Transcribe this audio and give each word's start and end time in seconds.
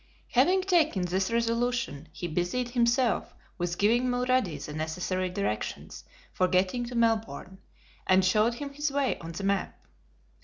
Having 0.29 0.63
taken 0.63 1.03
this 1.05 1.29
resolution, 1.29 2.07
he 2.11 2.27
busied 2.27 2.69
himself 2.69 3.35
with 3.59 3.77
giving 3.77 4.05
Mulrady 4.09 4.57
the 4.65 4.73
necessary 4.73 5.29
directions 5.29 6.05
for 6.33 6.47
getting 6.47 6.83
to 6.85 6.95
Melbourne, 6.95 7.59
and 8.07 8.25
showed 8.25 8.55
him 8.55 8.73
his 8.73 8.89
way 8.91 9.19
on 9.19 9.33
the 9.33 9.43
map. 9.43 9.79